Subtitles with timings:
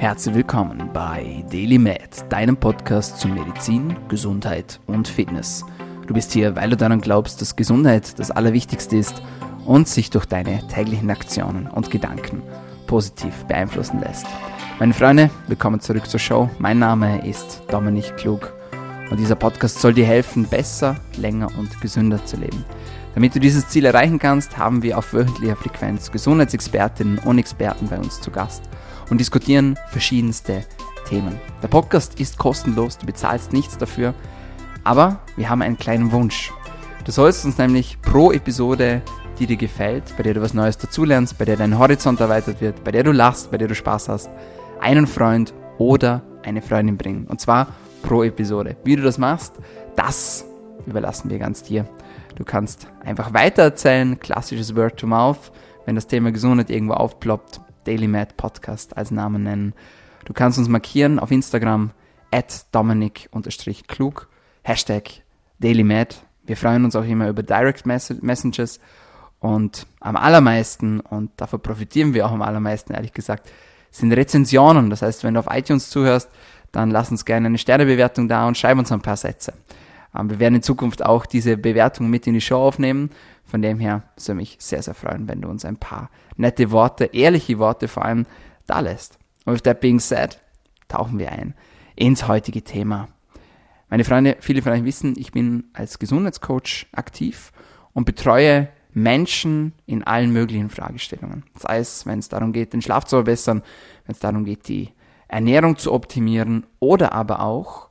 [0.00, 5.62] Herzlich willkommen bei Daily Med, deinem Podcast zu Medizin, Gesundheit und Fitness.
[6.06, 9.20] Du bist hier, weil du daran glaubst, dass Gesundheit das Allerwichtigste ist
[9.66, 12.40] und sich durch deine täglichen Aktionen und Gedanken
[12.86, 14.24] positiv beeinflussen lässt.
[14.78, 16.48] Meine Freunde, willkommen zurück zur Show.
[16.58, 18.54] Mein Name ist Dominik Klug
[19.10, 22.64] und dieser Podcast soll dir helfen, besser, länger und gesünder zu leben.
[23.14, 27.98] Damit du dieses Ziel erreichen kannst, haben wir auf wöchentlicher Frequenz Gesundheitsexpertinnen und Experten bei
[27.98, 28.62] uns zu Gast
[29.10, 30.64] und diskutieren verschiedenste
[31.08, 31.38] Themen.
[31.62, 34.14] Der Podcast ist kostenlos, du bezahlst nichts dafür,
[34.84, 36.52] aber wir haben einen kleinen Wunsch.
[37.04, 39.02] Du sollst uns nämlich pro Episode,
[39.38, 42.84] die dir gefällt, bei der du was Neues dazulernst, bei der dein Horizont erweitert wird,
[42.84, 44.30] bei der du lachst, bei der du Spaß hast,
[44.80, 47.26] einen Freund oder eine Freundin bringen.
[47.26, 47.68] Und zwar
[48.02, 48.76] pro Episode.
[48.84, 49.54] Wie du das machst,
[49.96, 50.44] das
[50.86, 51.86] überlassen wir ganz dir.
[52.36, 55.52] Du kannst einfach weitererzählen, klassisches Word to Mouth,
[55.86, 59.74] wenn das Thema Gesundheit irgendwo aufploppt, Daily Mad Podcast als Namen nennen.
[60.24, 61.90] Du kannst uns markieren auf Instagram
[62.30, 64.28] at Dominik-klug,
[64.62, 65.10] Hashtag
[65.58, 66.22] DailyMad.
[66.46, 68.78] Wir freuen uns auch immer über Direct Messages
[69.40, 73.50] und am allermeisten, und davon profitieren wir auch am allermeisten, ehrlich gesagt,
[73.90, 74.88] sind Rezensionen.
[74.88, 76.30] Das heißt, wenn du auf iTunes zuhörst,
[76.70, 79.52] dann lass uns gerne eine Sternebewertung da und schreib uns ein paar Sätze.
[80.16, 83.10] Ähm, wir werden in Zukunft auch diese Bewertung mit in die Show aufnehmen.
[83.50, 87.06] Von dem her soll mich sehr, sehr freuen, wenn du uns ein paar nette Worte,
[87.06, 88.26] ehrliche Worte vor allem
[88.68, 89.18] da lässt.
[89.44, 90.40] Und with that being said,
[90.86, 91.54] tauchen wir ein
[91.96, 93.08] ins heutige Thema.
[93.88, 97.50] Meine Freunde, viele von euch wissen, ich bin als Gesundheitscoach aktiv
[97.92, 101.42] und betreue Menschen in allen möglichen Fragestellungen.
[101.58, 103.62] Sei es, wenn es darum geht, den Schlaf zu verbessern,
[104.06, 104.90] wenn es darum geht, die
[105.26, 107.88] Ernährung zu optimieren oder aber auch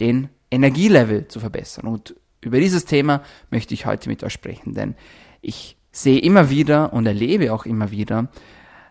[0.00, 1.86] den Energielevel zu verbessern.
[1.86, 4.94] Und über dieses Thema möchte ich heute mit euch sprechen, denn
[5.40, 8.28] ich sehe immer wieder und erlebe auch immer wieder,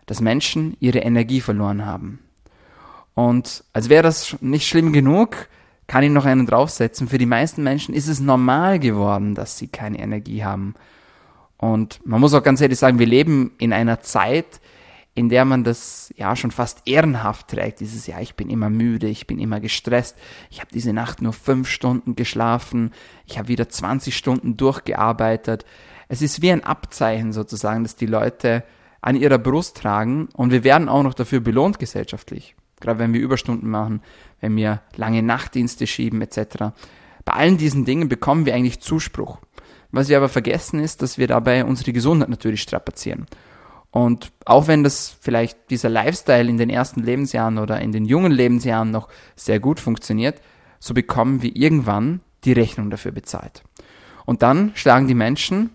[0.05, 2.19] dass Menschen ihre Energie verloren haben.
[3.13, 5.47] Und als wäre das nicht schlimm genug,
[5.87, 7.09] kann ich noch einen draufsetzen.
[7.09, 10.75] Für die meisten Menschen ist es normal geworden, dass sie keine Energie haben.
[11.57, 14.61] Und man muss auch ganz ehrlich sagen, wir leben in einer Zeit,
[15.13, 17.81] in der man das ja schon fast ehrenhaft trägt.
[17.81, 20.15] Dieses ja, ich bin immer müde, ich bin immer gestresst,
[20.49, 22.91] ich habe diese Nacht nur fünf Stunden geschlafen,
[23.25, 25.65] ich habe wieder 20 Stunden durchgearbeitet.
[26.07, 28.63] Es ist wie ein Abzeichen sozusagen, dass die Leute
[29.01, 32.55] an ihrer Brust tragen und wir werden auch noch dafür belohnt gesellschaftlich.
[32.79, 34.01] Gerade wenn wir Überstunden machen,
[34.39, 36.73] wenn wir lange Nachtdienste schieben etc.
[37.25, 39.39] Bei allen diesen Dingen bekommen wir eigentlich Zuspruch.
[39.91, 43.25] Was wir aber vergessen ist, dass wir dabei unsere Gesundheit natürlich strapazieren.
[43.91, 48.31] Und auch wenn das vielleicht dieser Lifestyle in den ersten Lebensjahren oder in den jungen
[48.31, 50.39] Lebensjahren noch sehr gut funktioniert,
[50.79, 53.63] so bekommen wir irgendwann die Rechnung dafür bezahlt.
[54.25, 55.71] Und dann schlagen die Menschen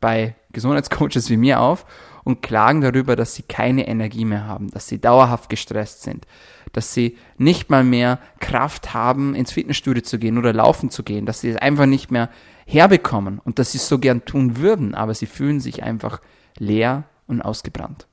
[0.00, 1.84] bei Gesundheitscoaches wie mir auf
[2.24, 6.26] und klagen darüber, dass sie keine Energie mehr haben, dass sie dauerhaft gestresst sind,
[6.72, 11.26] dass sie nicht mal mehr Kraft haben, ins Fitnessstudio zu gehen oder laufen zu gehen,
[11.26, 12.30] dass sie es einfach nicht mehr
[12.64, 16.20] herbekommen und dass sie es so gern tun würden, aber sie fühlen sich einfach
[16.58, 18.06] leer und ausgebrannt.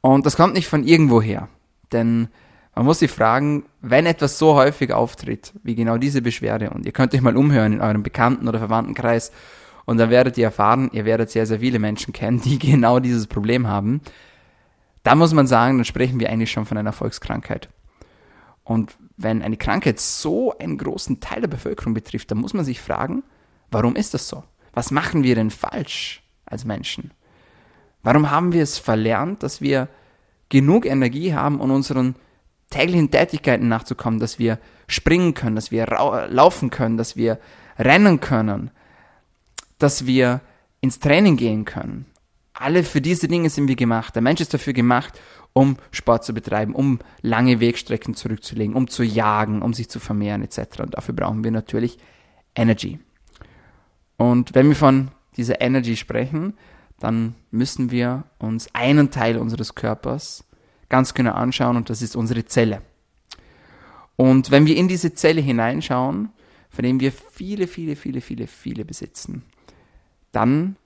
[0.00, 1.48] Und das kommt nicht von irgendwoher,
[1.92, 2.28] denn
[2.74, 6.92] man muss sich fragen, wenn etwas so häufig auftritt, wie genau diese Beschwerde, und ihr
[6.92, 9.32] könnt euch mal umhören in eurem Bekannten- oder Verwandtenkreis,
[9.86, 13.26] und dann werdet ihr erfahren, ihr werdet sehr, sehr viele Menschen kennen, die genau dieses
[13.26, 14.02] Problem haben.
[15.02, 17.68] Da muss man sagen, dann sprechen wir eigentlich schon von einer Volkskrankheit.
[18.64, 22.80] Und wenn eine Krankheit so einen großen Teil der Bevölkerung betrifft, dann muss man sich
[22.80, 23.22] fragen,
[23.70, 24.42] warum ist das so?
[24.72, 27.12] Was machen wir denn falsch als Menschen?
[28.06, 29.88] Warum haben wir es verlernt, dass wir
[30.48, 32.14] genug Energie haben, um unseren
[32.70, 35.86] täglichen Tätigkeiten nachzukommen, dass wir springen können, dass wir
[36.28, 37.40] laufen können, dass wir
[37.80, 38.70] rennen können,
[39.78, 40.40] dass wir
[40.80, 42.06] ins Training gehen können.
[42.54, 44.14] Alle für diese Dinge sind wir gemacht.
[44.14, 45.20] Der Mensch ist dafür gemacht,
[45.52, 50.44] um Sport zu betreiben, um lange Wegstrecken zurückzulegen, um zu jagen, um sich zu vermehren
[50.44, 50.78] etc.
[50.78, 51.98] Und dafür brauchen wir natürlich
[52.54, 53.00] Energy.
[54.16, 56.54] Und wenn wir von dieser Energy sprechen,
[56.98, 60.44] dann müssen wir uns einen Teil unseres Körpers
[60.88, 62.82] ganz genau anschauen und das ist unsere Zelle.
[64.16, 66.30] Und wenn wir in diese Zelle hineinschauen,
[66.70, 69.42] von dem wir viele, viele, viele, viele, viele besitzen,
[70.32, 70.76] dann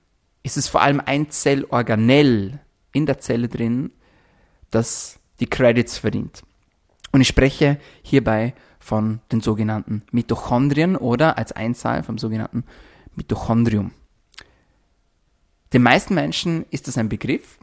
[0.43, 2.59] ist es vor allem ein Zellorganell
[2.93, 3.91] in der Zelle drin,
[4.69, 6.43] das die Credits verdient.
[7.11, 12.63] Und ich spreche hierbei von den sogenannten Mitochondrien oder als Einzahl vom sogenannten
[13.15, 13.91] Mitochondrium.
[15.73, 17.59] Den meisten Menschen ist das ein Begriff.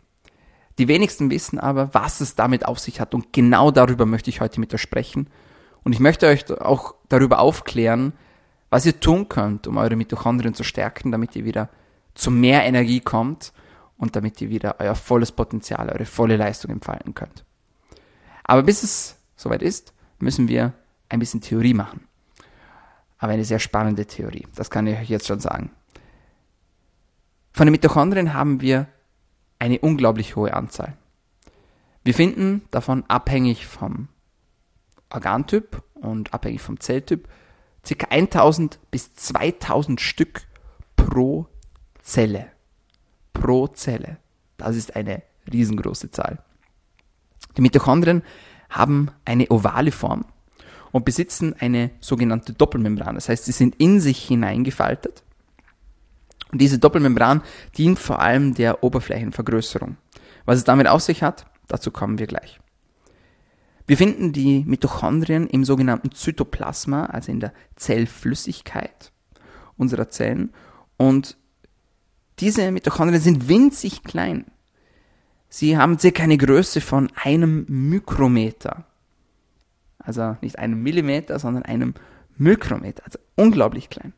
[0.78, 3.14] Die wenigsten wissen aber, was es damit auf sich hat.
[3.14, 5.28] Und genau darüber möchte ich heute mit euch sprechen.
[5.82, 8.12] Und ich möchte euch auch darüber aufklären,
[8.70, 11.68] was ihr tun könnt, um eure Mitochondrien zu stärken, damit ihr wieder
[12.14, 13.52] zu mehr Energie kommt
[13.96, 17.44] und damit ihr wieder euer volles Potenzial, eure volle Leistung entfalten könnt.
[18.44, 20.72] Aber bis es soweit ist, müssen wir
[21.08, 22.06] ein bisschen Theorie machen.
[23.18, 25.70] Aber eine sehr spannende Theorie, das kann ich euch jetzt schon sagen.
[27.58, 28.86] Von den Mitochondrien haben wir
[29.58, 30.96] eine unglaublich hohe Anzahl.
[32.04, 34.06] Wir finden davon abhängig vom
[35.10, 37.26] Organtyp und abhängig vom Zelltyp
[37.82, 38.06] ca.
[38.10, 40.42] 1000 bis 2000 Stück
[40.94, 41.48] pro
[42.00, 42.46] Zelle.
[43.32, 44.18] Pro Zelle.
[44.56, 46.38] Das ist eine riesengroße Zahl.
[47.56, 48.22] Die Mitochondrien
[48.70, 50.26] haben eine ovale Form
[50.92, 53.16] und besitzen eine sogenannte Doppelmembran.
[53.16, 55.24] Das heißt, sie sind in sich hineingefaltet.
[56.50, 57.42] Und diese Doppelmembran
[57.76, 59.96] dient vor allem der Oberflächenvergrößerung.
[60.44, 62.58] Was es damit auf sich hat, dazu kommen wir gleich.
[63.86, 69.12] Wir finden die Mitochondrien im sogenannten Zytoplasma, also in der Zellflüssigkeit
[69.78, 70.52] unserer Zellen.
[70.98, 71.38] Und
[72.40, 74.44] diese Mitochondrien sind winzig klein.
[75.48, 78.84] Sie haben circa eine Größe von einem Mikrometer.
[79.98, 81.94] Also nicht einem Millimeter, sondern einem
[82.36, 83.04] Mikrometer.
[83.04, 84.12] Also unglaublich klein.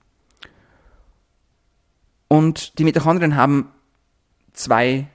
[2.32, 3.72] Und die Mitochondrien haben
[4.52, 5.08] zwei,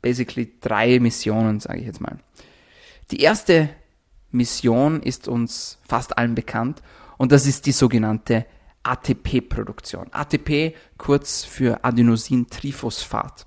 [0.00, 2.18] basically drei Missionen, sage ich jetzt mal.
[3.10, 3.68] Die erste
[4.30, 6.82] Mission ist uns fast allen bekannt
[7.18, 8.46] und das ist die sogenannte
[8.82, 10.08] ATP-Produktion.
[10.10, 13.44] ATP kurz für Adenosintriphosphat.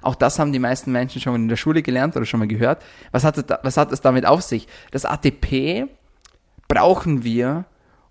[0.00, 2.80] Auch das haben die meisten Menschen schon in der Schule gelernt oder schon mal gehört.
[3.10, 4.68] Was hat, das, was hat es damit auf sich?
[4.92, 5.88] Das ATP
[6.68, 7.64] brauchen wir,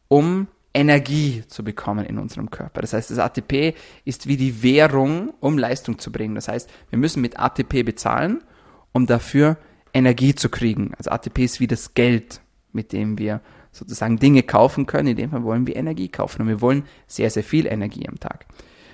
[0.09, 2.81] um Energie zu bekommen in unserem Körper.
[2.81, 3.73] Das heißt, das ATP
[4.05, 6.35] ist wie die Währung, um Leistung zu bringen.
[6.35, 8.43] Das heißt, wir müssen mit ATP bezahlen,
[8.91, 9.57] um dafür
[9.93, 10.93] Energie zu kriegen.
[10.97, 15.09] Also ATP ist wie das Geld, mit dem wir sozusagen Dinge kaufen können.
[15.09, 18.19] In dem Fall wollen wir Energie kaufen und wir wollen sehr, sehr viel Energie am
[18.19, 18.45] Tag.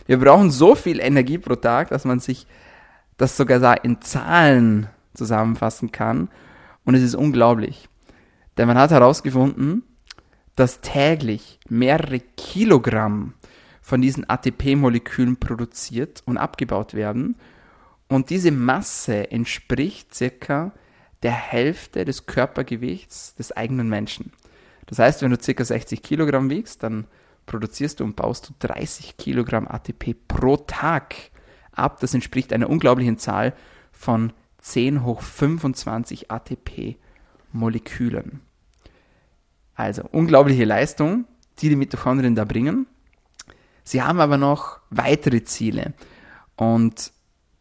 [0.05, 2.47] Wir brauchen so viel Energie pro Tag, dass man sich
[3.17, 6.29] das sogar in Zahlen zusammenfassen kann.
[6.83, 7.89] Und es ist unglaublich.
[8.57, 9.83] Denn man hat herausgefunden,
[10.55, 13.33] dass täglich mehrere Kilogramm
[13.81, 17.37] von diesen ATP-Molekülen produziert und abgebaut werden.
[18.07, 20.71] Und diese Masse entspricht circa
[21.23, 24.31] der Hälfte des Körpergewichts des eigenen Menschen.
[24.85, 27.07] Das heißt, wenn du circa 60 Kilogramm wiegst, dann
[27.45, 31.15] produzierst du und baust du 30 Kilogramm ATP pro Tag
[31.71, 31.99] ab.
[31.99, 33.53] Das entspricht einer unglaublichen Zahl
[33.91, 38.39] von 10 hoch 25 ATP-Molekülen.
[39.75, 41.25] Also unglaubliche Leistung,
[41.59, 42.87] die die Mitochondrien da bringen.
[43.83, 45.93] Sie haben aber noch weitere Ziele.
[46.55, 47.11] Und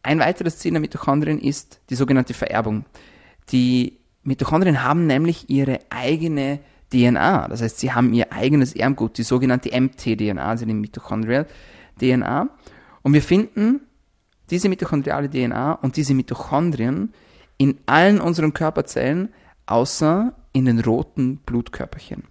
[0.01, 2.85] ein weiteres Ziel der Mitochondrien ist die sogenannte Vererbung.
[3.51, 6.59] Die Mitochondrien haben nämlich ihre eigene
[6.91, 7.47] DNA.
[7.47, 11.47] Das heißt, sie haben ihr eigenes Erbgut, die sogenannte mtDNA, also die Mitochondrial
[11.99, 12.49] DNA.
[13.01, 13.81] Und wir finden
[14.49, 17.13] diese mitochondriale DNA und diese Mitochondrien
[17.57, 19.29] in allen unseren Körperzellen,
[19.65, 22.23] außer in den roten Blutkörperchen.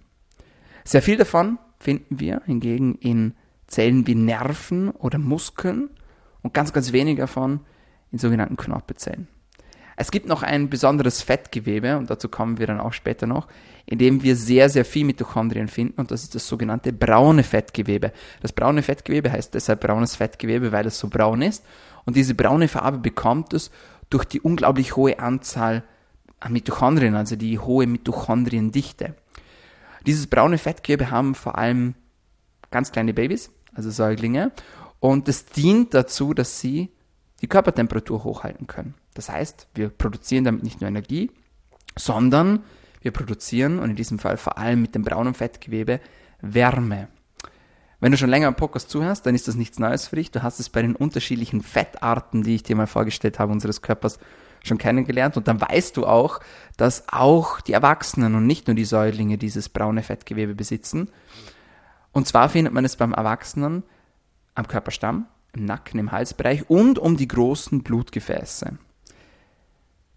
[0.83, 3.33] Sehr viel davon finden wir hingegen in
[3.67, 5.89] Zellen wie Nerven oder Muskeln
[6.41, 7.61] und ganz, ganz wenig davon
[8.11, 9.27] in sogenannten Knorpelzellen.
[9.97, 13.47] Es gibt noch ein besonderes Fettgewebe, und dazu kommen wir dann auch später noch,
[13.85, 18.11] in dem wir sehr, sehr viel Mitochondrien finden, und das ist das sogenannte braune Fettgewebe.
[18.41, 21.63] Das braune Fettgewebe heißt deshalb braunes Fettgewebe, weil es so braun ist,
[22.05, 23.71] und diese braune Farbe bekommt es
[24.09, 25.83] durch die unglaublich hohe Anzahl an
[26.49, 29.15] Mitochondrien, also die hohe Mitochondriendichte.
[30.05, 31.95] Dieses braune Fettgewebe haben vor allem
[32.71, 34.51] ganz kleine Babys, also Säuglinge,
[34.99, 36.91] und es dient dazu, dass sie
[37.41, 38.95] die Körpertemperatur hochhalten können.
[39.13, 41.31] Das heißt, wir produzieren damit nicht nur Energie,
[41.97, 42.63] sondern
[43.01, 45.99] wir produzieren, und in diesem Fall vor allem mit dem braunen Fettgewebe,
[46.41, 47.07] Wärme.
[47.99, 50.31] Wenn du schon länger am Podcast zuhörst, dann ist das nichts Neues für dich.
[50.31, 54.19] Du hast es bei den unterschiedlichen Fettarten, die ich dir mal vorgestellt habe, unseres Körpers
[54.65, 55.37] schon kennengelernt.
[55.37, 56.39] Und dann weißt du auch,
[56.77, 61.09] dass auch die Erwachsenen und nicht nur die Säuglinge dieses braune Fettgewebe besitzen.
[62.11, 63.83] Und zwar findet man es beim Erwachsenen
[64.55, 68.77] am Körperstamm, im Nacken, im Halsbereich und um die großen Blutgefäße.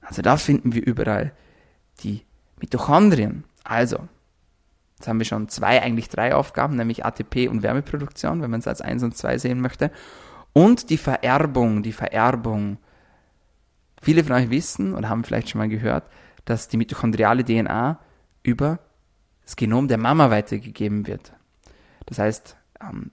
[0.01, 1.33] Also da finden wir überall
[2.01, 2.23] die
[2.61, 3.45] Mitochondrien.
[3.65, 4.09] Also,
[4.97, 8.69] jetzt haben wir schon zwei, eigentlich drei Aufgaben, nämlich ATP und Wärmeproduktion, wenn man es
[8.69, 9.91] als eins und zwei sehen möchte.
[10.53, 12.79] Und die Vererbung, die Vererbung.
[14.01, 16.09] Viele von euch wissen oder haben vielleicht schon mal gehört,
[16.45, 17.99] dass die mitochondriale DNA
[18.43, 18.79] über
[19.45, 21.33] das Genom der Mama weitergegeben wird.
[22.07, 23.11] Das heißt, ähm,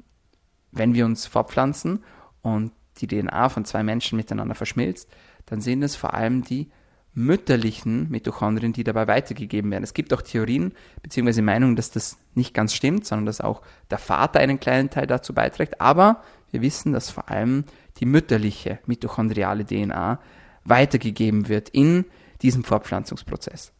[0.71, 2.03] wenn wir uns fortpflanzen
[2.41, 5.09] und die DNA von zwei Menschen miteinander verschmilzt,
[5.45, 6.69] dann sind es vor allem die
[7.13, 9.83] mütterlichen Mitochondrien, die dabei weitergegeben werden.
[9.83, 11.41] Es gibt auch Theorien bzw.
[11.41, 15.33] Meinungen, dass das nicht ganz stimmt, sondern dass auch der Vater einen kleinen Teil dazu
[15.33, 15.79] beiträgt.
[15.79, 17.63] Aber wir wissen, dass vor allem
[17.97, 20.19] die mütterliche mitochondriale DNA
[20.65, 22.05] weitergegeben wird in
[22.41, 23.71] diesem Fortpflanzungsprozess.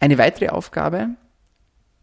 [0.00, 1.10] Eine weitere Aufgabe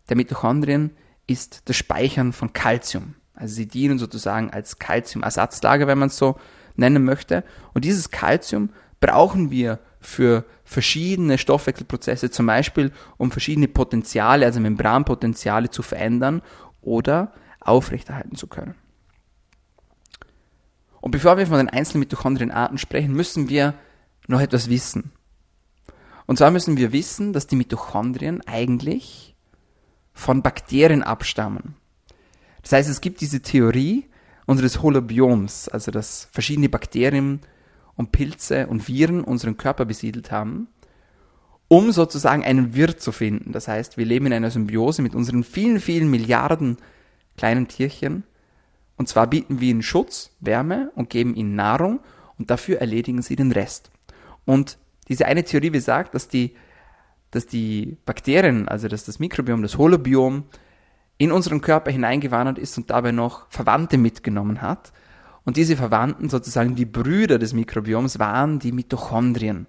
[0.09, 0.91] der Mitochondrien
[1.27, 3.15] ist das Speichern von Kalzium.
[3.33, 6.37] Also sie dienen sozusagen als Kalziumersatzlager, wenn man es so
[6.75, 7.43] nennen möchte.
[7.73, 15.69] Und dieses Kalzium brauchen wir für verschiedene Stoffwechselprozesse, zum Beispiel um verschiedene Potenziale, also Membranpotenziale
[15.69, 16.41] zu verändern
[16.81, 18.75] oder aufrechterhalten zu können.
[21.05, 23.75] Und bevor wir von den einzelnen Mitochondrienarten sprechen, müssen wir
[24.25, 25.11] noch etwas wissen.
[26.25, 29.35] Und zwar müssen wir wissen, dass die Mitochondrien eigentlich
[30.13, 31.75] von Bakterien abstammen.
[32.63, 34.07] Das heißt, es gibt diese Theorie
[34.47, 37.41] unseres Holobioms, also dass verschiedene Bakterien
[37.93, 40.69] und Pilze und Viren unseren Körper besiedelt haben,
[41.67, 43.51] um sozusagen einen Wirt zu finden.
[43.51, 46.77] Das heißt, wir leben in einer Symbiose mit unseren vielen, vielen Milliarden
[47.37, 48.23] kleinen Tierchen.
[48.97, 51.99] Und zwar bieten wir ihnen Schutz, Wärme und geben ihnen Nahrung
[52.37, 53.91] und dafür erledigen sie den Rest.
[54.45, 56.55] Und diese eine Theorie besagt, dass die,
[57.31, 60.45] dass die Bakterien, also dass das Mikrobiom, das Holobiom,
[61.17, 64.91] in unseren Körper hineingewandert ist und dabei noch Verwandte mitgenommen hat.
[65.45, 69.67] Und diese Verwandten, sozusagen die Brüder des Mikrobioms, waren die Mitochondrien.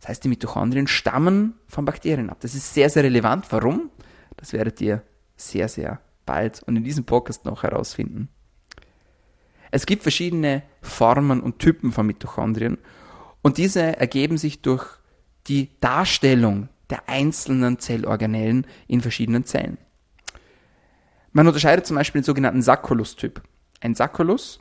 [0.00, 2.38] Das heißt, die Mitochondrien stammen von Bakterien ab.
[2.40, 3.46] Das ist sehr, sehr relevant.
[3.50, 3.90] Warum?
[4.36, 5.02] Das werdet ihr
[5.36, 8.28] sehr, sehr bald und in diesem Podcast noch herausfinden.
[9.70, 12.78] Es gibt verschiedene Formen und Typen von Mitochondrien
[13.42, 14.86] und diese ergeben sich durch
[15.46, 19.78] die Darstellung der einzelnen Zellorganellen in verschiedenen Zellen.
[21.32, 23.42] Man unterscheidet zum Beispiel den sogenannten Saccholus-Typ.
[23.80, 24.60] Ein Saccholus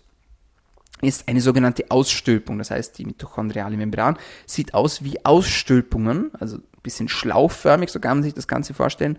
[1.02, 6.64] ist eine sogenannte Ausstülpung, das heißt die mitochondriale Membran sieht aus wie Ausstülpungen, also ein
[6.84, 9.18] bisschen schlauchförmig, so kann man sich das Ganze vorstellen.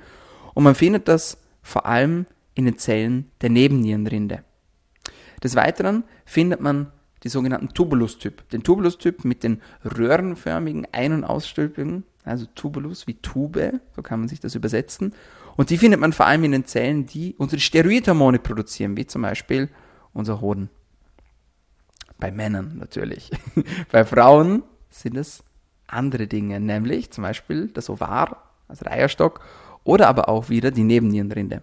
[0.54, 4.44] Und man findet das vor allem in den Zellen der Nebennierenrinde.
[5.42, 6.92] Des Weiteren findet man
[7.22, 8.48] die sogenannten Tubulus-Typ.
[8.50, 14.28] Den Tubulus-Typ mit den röhrenförmigen Ein- und Ausstülpungen, also Tubulus wie Tube, so kann man
[14.28, 15.14] sich das übersetzen.
[15.56, 19.22] Und die findet man vor allem in den Zellen, die unsere Steroidhormone produzieren, wie zum
[19.22, 19.68] Beispiel
[20.12, 20.70] unser Hoden.
[22.18, 23.30] Bei Männern natürlich.
[23.92, 25.42] Bei Frauen sind es
[25.86, 29.40] andere Dinge, nämlich zum Beispiel das Ovar, also der Eierstock,
[29.84, 31.62] oder aber auch wieder die Nebennierenrinde.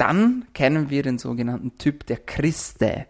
[0.00, 3.04] Dann kennen wir den sogenannten Typ der Christe.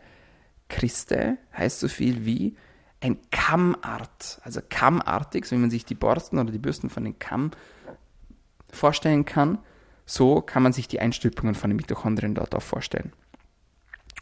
[0.69, 2.57] Christe heißt so viel wie
[3.01, 7.17] ein Kammart, also kammartig, so wie man sich die Borsten oder die Bürsten von den
[7.21, 7.53] Kamm
[8.73, 9.59] vorstellen kann.
[10.05, 13.13] So kann man sich die Einstülpungen von den Mitochondrien dort auch vorstellen.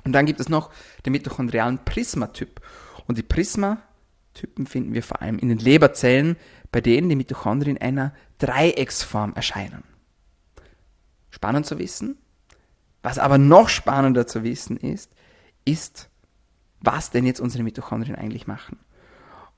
[0.05, 0.71] Und dann gibt es noch
[1.07, 2.61] den mitochondrialen Prismatyp.
[3.07, 6.37] Und die Prismatypen finden wir vor allem in den Leberzellen,
[6.71, 9.85] bei denen die Mitochondrien in einer Dreiecksform erscheinen.
[11.31, 12.19] Spannend zu wissen.
[13.03, 15.13] Was aber noch spannender zu wissen ist,
[15.65, 16.09] ist,
[16.81, 18.79] was denn jetzt unsere Mitochondrien eigentlich machen.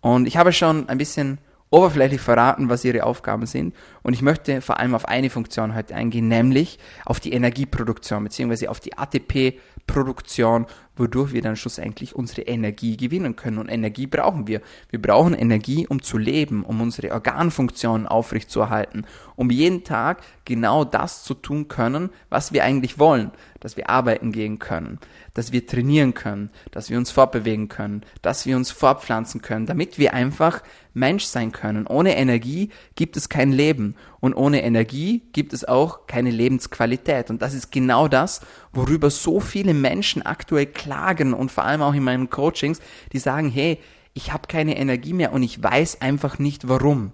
[0.00, 1.38] Und ich habe schon ein bisschen
[1.70, 3.74] oberflächlich verraten, was ihre Aufgaben sind.
[4.02, 8.70] Und ich möchte vor allem auf eine Funktion heute eingehen, nämlich auf die Energieproduktion beziehungsweise
[8.70, 10.66] auf die ATP-Produktion,
[10.96, 13.58] wodurch wir dann schlussendlich unsere Energie gewinnen können.
[13.58, 14.60] Und Energie brauchen wir.
[14.90, 19.06] Wir brauchen Energie, um zu leben, um unsere Organfunktionen aufrechtzuerhalten,
[19.36, 23.30] um jeden Tag genau das zu tun können, was wir eigentlich wollen.
[23.60, 24.98] Dass wir arbeiten gehen können,
[25.34, 29.98] dass wir trainieren können, dass wir uns fortbewegen können, dass wir uns fortpflanzen können, damit
[29.98, 30.62] wir einfach
[30.94, 31.86] Mensch sein können.
[31.86, 37.30] Ohne Energie gibt es kein Leben und ohne Energie gibt es auch keine Lebensqualität.
[37.30, 38.40] Und das ist genau das,
[38.72, 42.80] worüber so viele Menschen aktuell klagen und vor allem auch in meinen Coachings,
[43.12, 43.78] die sagen, hey,
[44.14, 47.12] ich habe keine Energie mehr und ich weiß einfach nicht warum.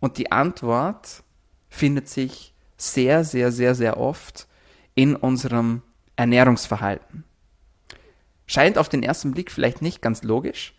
[0.00, 1.22] Und die Antwort
[1.70, 4.46] findet sich sehr, sehr, sehr, sehr oft
[4.94, 5.82] in unserem
[6.16, 7.24] Ernährungsverhalten.
[8.46, 10.74] Scheint auf den ersten Blick vielleicht nicht ganz logisch,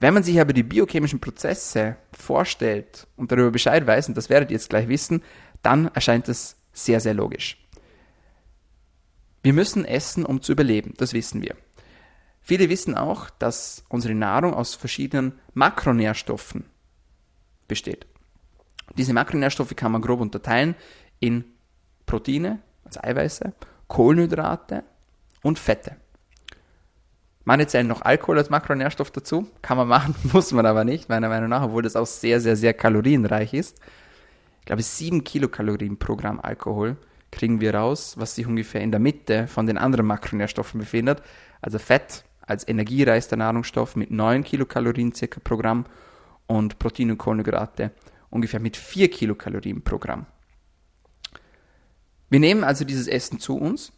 [0.00, 4.50] wenn man sich aber die biochemischen Prozesse vorstellt und darüber Bescheid weiß, und das werdet
[4.50, 5.22] ihr jetzt gleich wissen,
[5.62, 7.58] dann erscheint es sehr, sehr logisch.
[9.42, 11.56] Wir müssen essen, um zu überleben, das wissen wir.
[12.40, 16.64] Viele wissen auch, dass unsere Nahrung aus verschiedenen Makronährstoffen
[17.68, 18.06] besteht.
[18.96, 20.74] Diese Makronährstoffe kann man grob unterteilen
[21.20, 21.44] in
[22.06, 23.52] Proteine, also Eiweiße,
[23.86, 24.82] Kohlenhydrate
[25.42, 25.96] und Fette.
[27.44, 29.48] Manche zählen noch Alkohol als Makronährstoff dazu.
[29.62, 32.56] Kann man machen, muss man aber nicht, meiner Meinung nach, obwohl das auch sehr, sehr,
[32.56, 33.80] sehr kalorienreich ist.
[34.60, 36.96] Ich glaube, sieben Kilokalorien pro Gramm Alkohol
[37.30, 41.22] kriegen wir raus, was sich ungefähr in der Mitte von den anderen Makronährstoffen befindet.
[41.60, 45.86] Also Fett als energiereichster Nahrungsstoff mit neun Kilokalorien circa pro Gramm
[46.46, 47.92] und Protein und Kohlenhydrate
[48.30, 50.26] ungefähr mit vier Kilokalorien pro Gramm.
[52.28, 53.92] Wir nehmen also dieses Essen zu uns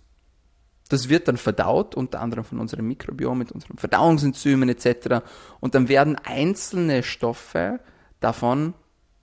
[0.93, 5.25] das wird dann verdaut, unter anderem von unserem Mikrobiom, mit unseren Verdauungsenzymen etc.
[5.59, 7.81] Und dann werden einzelne Stoffe
[8.21, 8.75] davon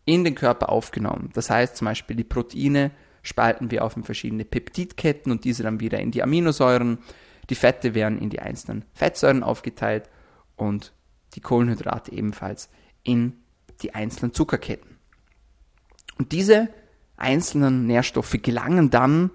[0.05, 1.29] in den Körper aufgenommen.
[1.33, 2.89] Das heißt zum Beispiel die Proteine
[3.21, 6.99] spalten wir auf in verschiedene Peptidketten und diese dann wieder in die Aminosäuren.
[7.49, 10.09] Die Fette werden in die einzelnen Fettsäuren aufgeteilt
[10.55, 10.93] und
[11.33, 12.69] die Kohlenhydrate ebenfalls
[13.03, 13.33] in
[13.81, 14.97] die einzelnen Zuckerketten.
[16.17, 16.69] Und diese
[17.17, 19.31] einzelnen Nährstoffe gelangen dann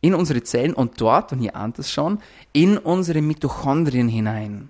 [0.00, 2.20] in unsere Zellen und dort, und ihr ahnt es schon,
[2.52, 4.68] in unsere Mitochondrien hinein.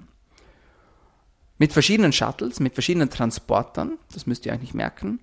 [1.58, 5.20] Mit verschiedenen Shuttles, mit verschiedenen Transportern, das müsst ihr eigentlich merken.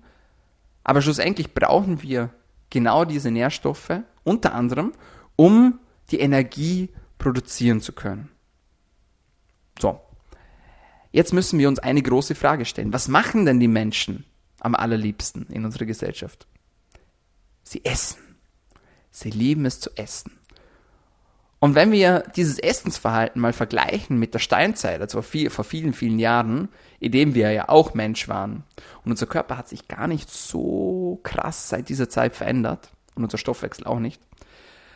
[0.84, 2.30] Aber schlussendlich brauchen wir
[2.72, 4.92] genau diese Nährstoffe, unter anderem,
[5.36, 5.78] um
[6.10, 6.88] die Energie
[7.18, 8.30] produzieren zu können.
[9.78, 10.00] So.
[11.12, 12.92] Jetzt müssen wir uns eine große Frage stellen.
[12.92, 14.24] Was machen denn die Menschen
[14.60, 16.46] am allerliebsten in unserer Gesellschaft?
[17.62, 18.18] Sie essen.
[19.10, 20.38] Sie lieben es zu essen.
[21.62, 26.68] Und wenn wir dieses Essensverhalten mal vergleichen mit der Steinzeit, also vor vielen, vielen Jahren,
[26.98, 28.64] in dem wir ja auch Mensch waren,
[29.04, 33.38] und unser Körper hat sich gar nicht so krass seit dieser Zeit verändert, und unser
[33.38, 34.20] Stoffwechsel auch nicht,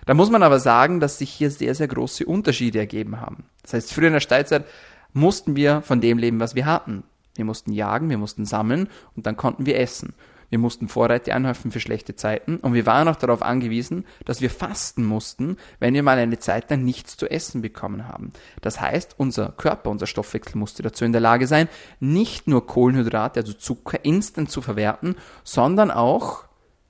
[0.07, 3.45] da muss man aber sagen, dass sich hier sehr, sehr große Unterschiede ergeben haben.
[3.63, 4.65] Das heißt, früher in der Steinzeit
[5.13, 7.05] mussten wir von dem leben, was wir hatten.
[7.37, 10.15] Wir mussten jagen, wir mussten sammeln und dann konnten wir essen.
[10.49, 14.51] Wir mussten Vorräte anhäufen für schlechte Zeiten und wir waren auch darauf angewiesen, dass wir
[14.51, 18.33] fasten mussten, wenn wir mal eine Zeit lang nichts zu essen bekommen haben.
[18.61, 21.69] Das heißt, unser Körper, unser Stoffwechsel musste dazu in der Lage sein,
[22.01, 26.45] nicht nur Kohlenhydrate, also Zucker, instant zu verwerten, sondern auch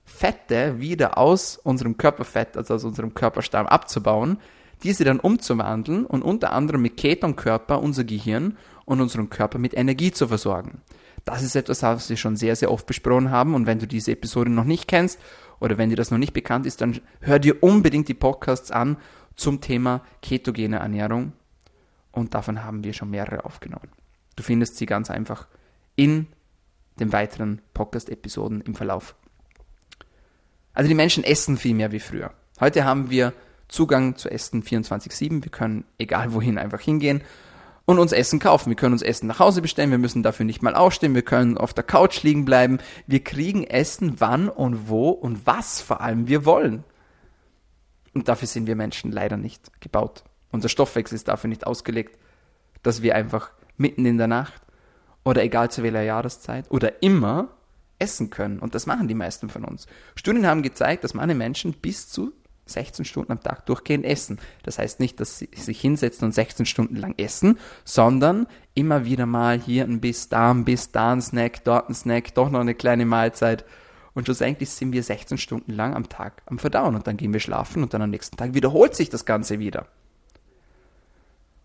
[0.05, 4.39] Fette wieder aus unserem Körperfett, also aus unserem Körperstamm abzubauen,
[4.83, 10.13] diese dann umzuwandeln und unter anderem mit Ketonkörper unser Gehirn und unseren Körper mit Energie
[10.13, 10.83] zu versorgen.
[11.27, 13.55] Das ist etwas, was wir schon sehr, sehr oft besprochen haben.
[13.55, 15.19] Und wenn du diese Episode noch nicht kennst
[15.59, 18.97] oder wenn dir das noch nicht bekannt ist, dann hör dir unbedingt die Podcasts an
[19.35, 21.33] zum Thema ketogene Ernährung.
[22.13, 23.89] Und davon haben wir schon mehrere aufgenommen.
[24.37, 25.49] Du findest sie ganz einfach
[25.97, 26.29] in
[27.01, 29.17] den weiteren Podcast-Episoden im Verlauf.
[30.75, 32.33] Also die Menschen essen viel mehr wie früher.
[32.61, 33.33] Heute haben wir
[33.67, 35.43] Zugang zu Essen 24-7.
[35.43, 37.23] Wir können egal wohin einfach hingehen
[37.87, 38.69] und uns Essen kaufen.
[38.69, 41.57] Wir können uns Essen nach Hause bestellen, wir müssen dafür nicht mal aufstehen, wir können
[41.57, 42.79] auf der Couch liegen bleiben.
[43.07, 46.85] Wir kriegen Essen, wann und wo und was vor allem wir wollen.
[48.13, 50.25] Und dafür sind wir Menschen leider nicht gebaut.
[50.51, 52.19] Unser Stoffwechsel ist dafür nicht ausgelegt,
[52.83, 54.61] dass wir einfach mitten in der Nacht
[55.25, 57.49] oder egal zu welcher Jahreszeit oder immer
[57.99, 58.59] essen können.
[58.59, 59.87] Und das machen die meisten von uns.
[60.15, 62.33] Studien haben gezeigt, dass manche Menschen bis zu
[62.67, 64.39] 16 Stunden am Tag durchgehend essen.
[64.65, 69.27] Das heißt nicht, dass sie sich hinsetzen und 16 Stunden lang essen, sondern immer wieder
[69.27, 72.61] mal hier ein Biss, da ein Biss, da ein Snack, dort ein Snack, doch noch
[72.61, 73.65] eine kleine Mahlzeit.
[74.15, 77.41] Und schlussendlich sind wir 16 Stunden lang am Tag am Verdauen und dann gehen wir
[77.41, 79.87] schlafen und dann am nächsten Tag wiederholt sich das Ganze wieder.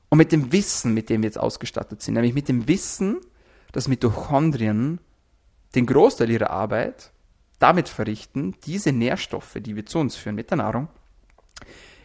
[0.09, 3.21] Und mit dem Wissen, mit dem wir jetzt ausgestattet sind, nämlich mit dem Wissen,
[3.71, 4.99] dass Mitochondrien
[5.75, 7.11] den Großteil ihrer Arbeit
[7.62, 10.88] damit verrichten, diese Nährstoffe, die wir zu uns führen mit der Nahrung,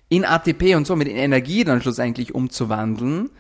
[0.09, 3.31] in ATP und somit in Energie dann schlussendlich umzuwandeln,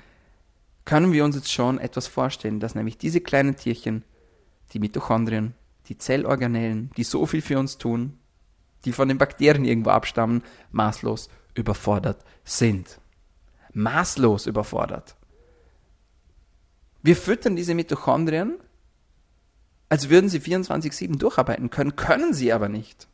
[0.85, 4.05] können wir uns jetzt schon etwas vorstellen, dass nämlich diese kleinen Tierchen,
[4.73, 5.55] die Mitochondrien,
[5.89, 8.19] die Zellorganellen, die so viel für uns tun,
[8.85, 13.01] die von den Bakterien irgendwo abstammen, maßlos überfordert sind.
[13.73, 15.17] Maßlos überfordert.
[17.03, 18.57] Wir füttern diese Mitochondrien
[19.89, 23.09] als würden sie 24-7 durcharbeiten können, können sie aber nicht.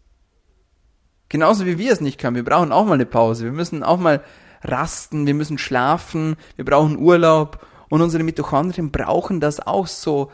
[1.28, 2.37] Genauso wie wir es nicht können.
[2.37, 3.44] Wir brauchen auch mal eine Pause.
[3.44, 4.22] Wir müssen auch mal
[4.62, 10.30] rasten, wir müssen schlafen, wir brauchen Urlaub und unsere Mitochondrien brauchen das auch so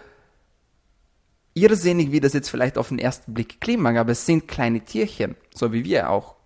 [1.54, 4.80] irrsinnig, wie das jetzt vielleicht auf den ersten Blick klingen mag, aber es sind kleine
[4.80, 6.36] Tierchen, so wie wir auch.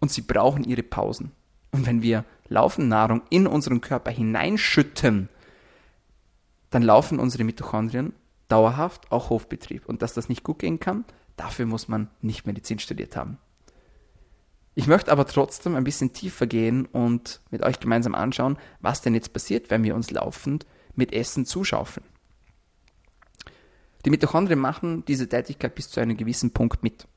[0.00, 1.32] Und sie brauchen ihre Pausen.
[1.70, 5.28] Und wenn wir Laufennahrung in unseren Körper hineinschütten,
[6.70, 8.12] dann laufen unsere Mitochondrien
[8.48, 9.86] dauerhaft, auch Hofbetrieb.
[9.86, 11.04] Und dass das nicht gut gehen kann,
[11.36, 13.38] dafür muss man nicht Medizin studiert haben.
[14.74, 19.14] Ich möchte aber trotzdem ein bisschen tiefer gehen und mit euch gemeinsam anschauen, was denn
[19.14, 22.06] jetzt passiert, wenn wir uns laufend mit Essen zuschaufeln.
[24.04, 27.08] Die Mitochondrien machen diese Tätigkeit bis zu einem gewissen Punkt mit.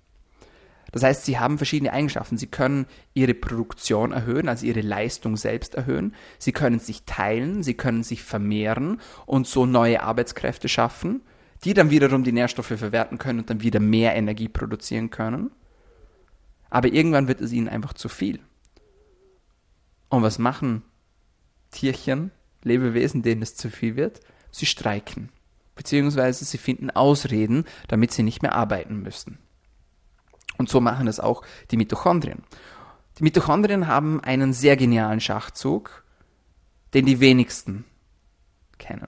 [0.91, 2.37] Das heißt, sie haben verschiedene Eigenschaften.
[2.37, 6.15] Sie können ihre Produktion erhöhen, also ihre Leistung selbst erhöhen.
[6.37, 11.21] Sie können sich teilen, sie können sich vermehren und so neue Arbeitskräfte schaffen,
[11.63, 15.51] die dann wiederum die Nährstoffe verwerten können und dann wieder mehr Energie produzieren können.
[16.69, 18.39] Aber irgendwann wird es ihnen einfach zu viel.
[20.09, 20.83] Und was machen
[21.71, 22.31] Tierchen,
[22.63, 24.19] Lebewesen, denen es zu viel wird?
[24.51, 25.29] Sie streiken.
[25.75, 29.39] Beziehungsweise sie finden Ausreden, damit sie nicht mehr arbeiten müssen.
[30.61, 32.43] Und so machen es auch die Mitochondrien.
[33.17, 36.03] Die Mitochondrien haben einen sehr genialen Schachzug,
[36.93, 37.83] den die wenigsten
[38.77, 39.07] kennen.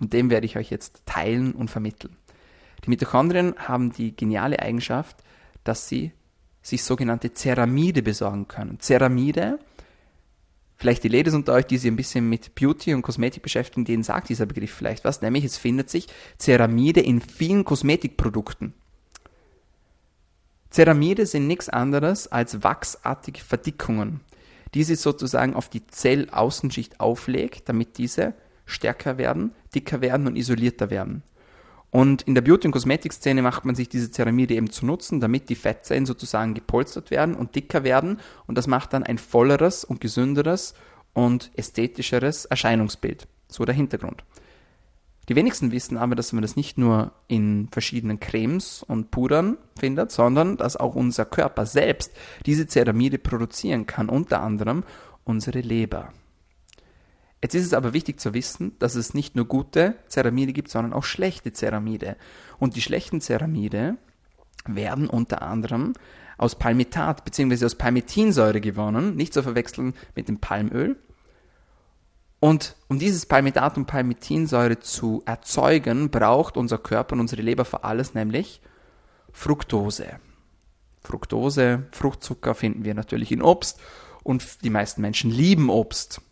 [0.00, 2.16] Und den werde ich euch jetzt teilen und vermitteln.
[2.84, 5.18] Die Mitochondrien haben die geniale Eigenschaft,
[5.62, 6.10] dass sie
[6.60, 8.80] sich sogenannte Ceramide besorgen können.
[8.80, 9.60] Ceramide,
[10.76, 14.02] vielleicht die Ladies unter euch, die sich ein bisschen mit Beauty und Kosmetik beschäftigen, denen
[14.02, 18.74] sagt dieser Begriff vielleicht was, nämlich es findet sich Ceramide in vielen Kosmetikprodukten.
[20.72, 24.20] Ceramide sind nichts anderes als wachsartige Verdickungen,
[24.74, 28.34] die sie sozusagen auf die Zellaußenschicht auflegt, damit diese
[28.66, 31.22] stärker werden, dicker werden und isolierter werden.
[31.90, 35.48] Und in der Beauty- und Kosmetikszene macht man sich diese Ceramide eben zu nutzen, damit
[35.48, 38.20] die Fettzellen sozusagen gepolstert werden und dicker werden.
[38.46, 40.74] Und das macht dann ein volleres und gesünderes
[41.14, 43.26] und ästhetischeres Erscheinungsbild.
[43.48, 44.22] So der Hintergrund.
[45.30, 50.10] Die wenigsten wissen aber, dass man das nicht nur in verschiedenen Cremes und Pudern findet,
[50.10, 52.12] sondern dass auch unser Körper selbst
[52.46, 54.82] diese Ceramide produzieren kann, unter anderem
[55.22, 56.12] unsere Leber.
[57.40, 60.92] Jetzt ist es aber wichtig zu wissen, dass es nicht nur gute Ceramide gibt, sondern
[60.92, 62.16] auch schlechte Ceramide.
[62.58, 63.98] Und die schlechten Ceramide
[64.66, 65.92] werden unter anderem
[66.38, 67.66] aus Palmitat bzw.
[67.66, 70.96] aus Palmitinsäure gewonnen, nicht zu verwechseln mit dem Palmöl.
[72.40, 77.84] Und um dieses Palmitat und Palmitinsäure zu erzeugen, braucht unser Körper und unsere Leber vor
[77.84, 78.62] alles nämlich
[79.32, 80.18] Fructose.
[81.02, 83.78] Fructose, Fruchtzucker finden wir natürlich in Obst
[84.22, 86.22] und die meisten Menschen lieben Obst.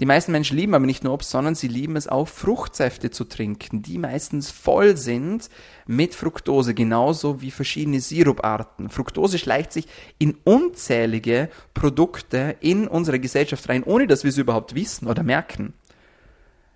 [0.00, 3.24] Die meisten Menschen lieben aber nicht nur Obst, sondern sie lieben es auch, Fruchtsäfte zu
[3.24, 5.50] trinken, die meistens voll sind
[5.86, 8.90] mit Fructose, genauso wie verschiedene Siruparten.
[8.90, 14.76] Fructose schleicht sich in unzählige Produkte in unsere Gesellschaft rein, ohne dass wir es überhaupt
[14.76, 15.74] wissen oder merken.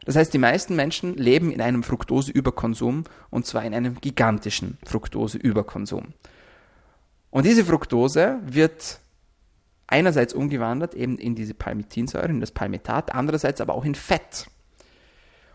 [0.04, 6.12] Das heißt, die meisten Menschen leben in einem Fructoseüberkonsum und zwar in einem gigantischen Fructoseüberkonsum.
[7.30, 8.98] Und diese Fructose wird
[9.92, 14.48] einerseits umgewandelt eben in diese Palmitinsäure, in das Palmitat, andererseits aber auch in Fett.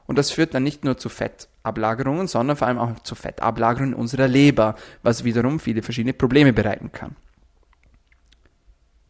[0.06, 4.28] Und das führt dann nicht nur zu Fettablagerungen, sondern vor allem auch zu Fettablagerungen unserer
[4.28, 7.16] Leber, was wiederum viele verschiedene Probleme bereiten kann.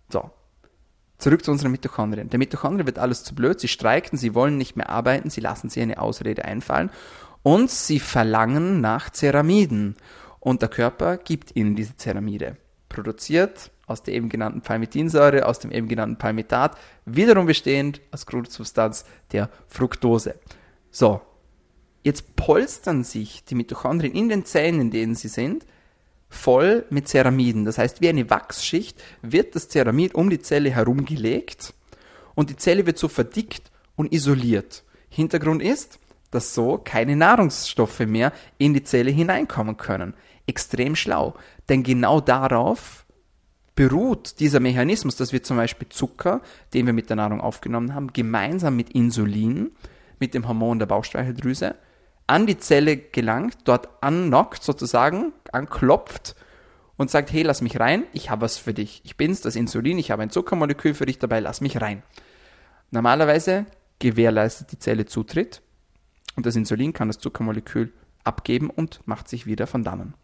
[0.10, 0.32] So.
[1.20, 2.30] Zurück zu unseren Mitochondrien.
[2.30, 5.70] Der Mitochondrien wird alles zu blöd, sie streiken, sie wollen nicht mehr arbeiten, sie lassen
[5.70, 6.90] sich eine Ausrede einfallen
[7.44, 9.98] und sie verlangen nach Ceramiden.
[10.40, 12.58] Und der Körper gibt ihnen diese Ceramide.
[12.88, 19.06] Produziert aus der eben genannten Palmitinsäure, aus dem eben genannten Palmitat, wiederum bestehend aus Grundsubstanz
[19.32, 20.36] der Fructose.
[20.91, 21.21] So,
[22.04, 25.65] jetzt polstern sich die Mitochondrien in den Zellen, in denen sie sind,
[26.30, 27.63] voll mit Ceramiden.
[27.63, 31.73] Das heißt, wie eine Wachsschicht wird das Ceramid um die Zelle herumgelegt
[32.36, 34.84] und die Zelle wird so verdickt und isoliert.
[35.10, 40.13] Hintergrund ist, dass so keine Nahrungsstoffe mehr in die Zelle hineinkommen können.
[40.45, 41.36] Extrem schlau,
[41.69, 43.06] denn genau darauf
[43.78, 46.42] beruht dieser Mechanismus, dass wir zum Beispiel Zucker,
[46.74, 49.72] den wir mit der Nahrung aufgenommen haben, gemeinsam mit Insulin,
[50.20, 51.76] mit dem Hormon der Bauchspeicheldrüse,
[52.26, 56.36] an die Zelle gelangt, dort annockt sozusagen, anklopft
[56.98, 59.02] und sagt, hey, lass mich rein, ich habe was für dich.
[59.06, 62.02] Ich bin's, das Insulin, ich habe ein Zuckermolekül für dich dabei, lass mich rein.
[62.90, 63.68] Normalerweise
[64.00, 65.62] gewährleistet die Zelle Zutritt
[66.36, 70.16] und das Insulin kann das Zuckermolekül abgeben und macht sich wieder von dannen.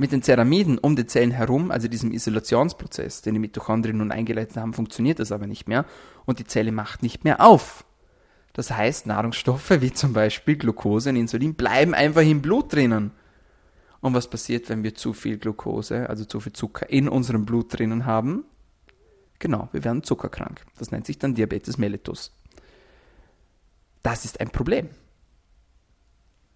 [0.00, 4.56] Mit den Ceramiden um die Zellen herum, also diesem Isolationsprozess, den die Mitochondrien nun eingeleitet
[4.56, 5.84] haben, funktioniert das aber nicht mehr
[6.24, 7.84] und die Zelle macht nicht mehr auf.
[8.54, 13.10] Das heißt, Nahrungsstoffe wie zum Beispiel Glucose und Insulin bleiben einfach im Blut drinnen.
[14.00, 17.78] Und was passiert, wenn wir zu viel Glucose, also zu viel Zucker in unserem Blut
[17.78, 18.44] drinnen haben?
[19.38, 20.64] Genau, wir werden zuckerkrank.
[20.78, 22.32] Das nennt sich dann Diabetes mellitus.
[24.02, 24.88] Das ist ein Problem.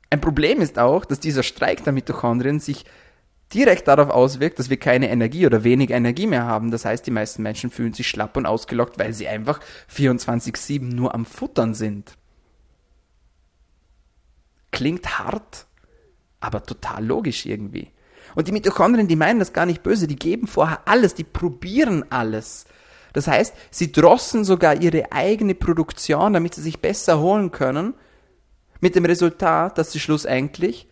[0.08, 2.86] Ein Problem ist auch, dass dieser Streik der Mitochondrien sich
[3.52, 6.70] direkt darauf auswirkt, dass wir keine Energie oder wenig Energie mehr haben.
[6.70, 9.60] Das heißt, die meisten Menschen fühlen sich schlapp und ausgelockt, weil sie einfach
[9.94, 12.16] 24-7 nur am Futtern sind.
[14.72, 15.66] Klingt hart,
[16.40, 17.90] aber total logisch irgendwie.
[18.34, 22.04] Und die Mitochondrien, die meinen das gar nicht böse, die geben vorher alles, die probieren
[22.10, 22.64] alles.
[23.12, 27.94] Das heißt, sie drossen sogar ihre eigene Produktion, damit sie sich besser holen können,
[28.80, 30.88] mit dem Resultat, dass sie schlussendlich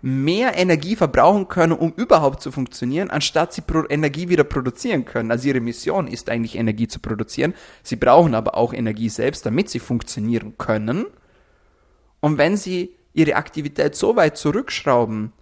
[0.00, 5.30] mehr Energie verbrauchen können, um überhaupt zu funktionieren, anstatt sie Energie wieder produzieren können.
[5.30, 7.54] Also ihre Mission ist eigentlich Energie zu produzieren.
[7.82, 11.06] Sie brauchen aber auch Energie selbst, damit sie funktionieren können.
[12.20, 15.32] Und wenn sie ihre Aktivität so weit zurückschrauben,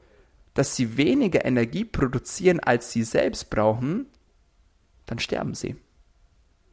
[0.55, 4.07] dass sie weniger Energie produzieren, als sie selbst brauchen,
[5.05, 5.77] dann sterben sie.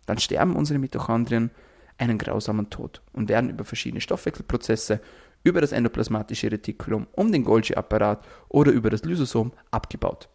[0.05, 1.51] Dann sterben unsere Mitochondrien
[1.97, 5.01] einen grausamen Tod und werden über verschiedene Stoffwechselprozesse,
[5.43, 10.29] über das endoplasmatische Retikulum um den Golgi-Apparat oder über das Lysosom abgebaut.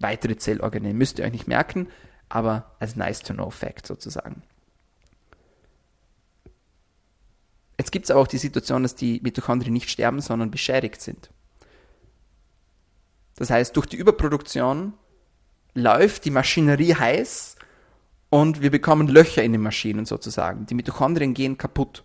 [0.00, 1.88] Weitere Zellorgane müsst ihr euch nicht merken,
[2.28, 4.42] aber als nice to know Fact sozusagen.
[7.78, 11.30] Jetzt gibt aber auch die Situation, dass die Mitochondrien nicht sterben, sondern beschädigt sind.
[13.36, 14.94] Das heißt, durch die Überproduktion
[15.74, 17.56] läuft die Maschinerie heiß
[18.30, 20.64] und wir bekommen Löcher in den Maschinen sozusagen.
[20.66, 22.02] Die Mitochondrien gehen kaputt.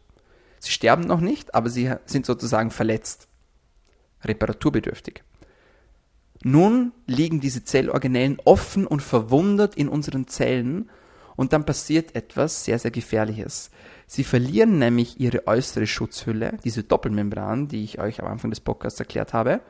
[0.61, 3.27] Sie sterben noch nicht, aber sie sind sozusagen verletzt,
[4.23, 5.23] reparaturbedürftig.
[6.43, 10.91] Nun liegen diese Zellorganellen offen und verwundert in unseren Zellen
[11.35, 13.71] und dann passiert etwas sehr, sehr Gefährliches.
[14.05, 18.99] Sie verlieren nämlich ihre äußere Schutzhülle, diese Doppelmembran, die ich euch am Anfang des Podcasts
[18.99, 19.61] erklärt habe,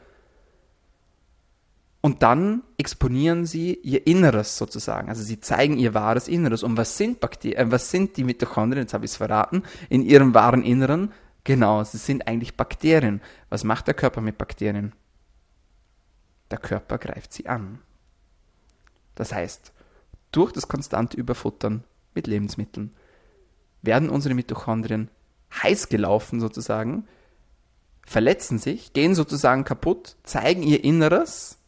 [2.02, 5.10] und dann exponieren sie ihr Inneres sozusagen.
[5.10, 6.64] Also sie zeigen ihr wahres Inneres.
[6.64, 8.84] Und was sind Bakterien, äh, was sind die Mitochondrien?
[8.84, 9.64] Jetzt habe ich es verraten.
[9.90, 11.14] In ihrem wahren Inneren.
[11.44, 13.22] Genau, sie sind eigentlich Bakterien.
[13.50, 14.94] Was macht der Körper mit Bakterien?
[16.50, 17.80] Der Körper greift sie an.
[19.14, 19.72] Das heißt,
[20.32, 21.84] durch das konstante Überfuttern
[22.16, 22.96] mit Lebensmitteln
[23.84, 25.10] werden unsere Mitochondrien
[25.62, 27.08] heiß gelaufen sozusagen,
[28.06, 31.61] verletzen sich, gehen sozusagen kaputt, zeigen ihr Inneres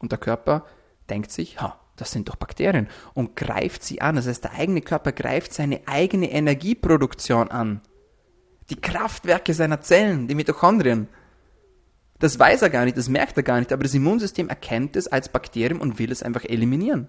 [0.00, 0.64] und der Körper
[1.08, 4.16] denkt sich, ha, das sind doch Bakterien und greift sie an.
[4.16, 7.82] Das heißt, der eigene Körper greift seine eigene Energieproduktion an.
[8.70, 11.08] Die Kraftwerke seiner Zellen, die Mitochondrien.
[12.18, 15.08] Das weiß er gar nicht, das merkt er gar nicht, aber das Immunsystem erkennt es
[15.08, 17.08] als Bakterium und will es einfach eliminieren.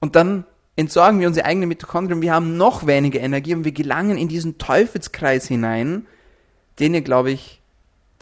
[0.00, 0.44] Und dann
[0.76, 4.58] entsorgen wir unsere eigenen Mitochondrien, wir haben noch weniger Energie und wir gelangen in diesen
[4.58, 6.06] Teufelskreis hinein,
[6.78, 7.61] den ihr, glaube ich,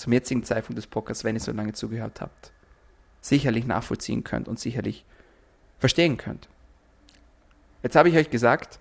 [0.01, 2.53] zum jetzigen Zeitpunkt des Podcasts, wenn ihr so lange zugehört habt,
[3.21, 5.05] sicherlich nachvollziehen könnt und sicherlich
[5.79, 6.49] verstehen könnt.
[7.83, 8.81] Jetzt habe ich euch gesagt,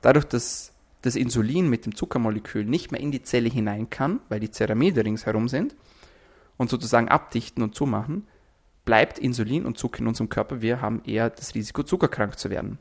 [0.00, 4.40] dadurch, dass das Insulin mit dem Zuckermolekül nicht mehr in die Zelle hinein kann, weil
[4.40, 5.76] die Ceramide ringsherum sind
[6.56, 8.26] und sozusagen abdichten und zumachen,
[8.84, 10.62] bleibt Insulin und Zucker in unserem Körper.
[10.62, 12.78] Wir haben eher das Risiko, zuckerkrank zu werden.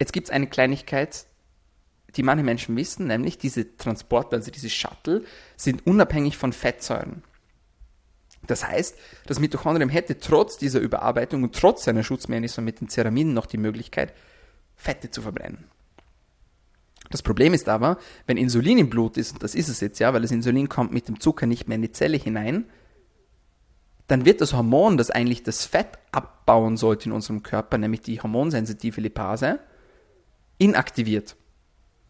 [0.00, 1.26] Jetzt gibt es eine Kleinigkeit,
[2.16, 5.24] die manche Menschen wissen, nämlich diese Transporter, also diese Shuttle,
[5.56, 7.22] sind unabhängig von Fettsäuren.
[8.46, 8.96] Das heißt,
[9.26, 13.58] das Mitochondrium hätte trotz dieser Überarbeitung und trotz seiner Schutzmechanismen mit den Ceramiden noch die
[13.58, 14.12] Möglichkeit,
[14.76, 15.64] Fette zu verbrennen.
[17.10, 20.12] Das Problem ist aber, wenn Insulin im Blut ist, und das ist es jetzt ja,
[20.12, 22.66] weil das Insulin kommt mit dem Zucker nicht mehr in die Zelle hinein,
[24.06, 28.20] dann wird das Hormon, das eigentlich das Fett abbauen sollte in unserem Körper, nämlich die
[28.20, 29.60] hormonsensitive Lipase,
[30.58, 31.36] inaktiviert.